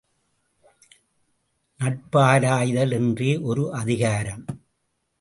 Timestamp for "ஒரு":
3.41-3.73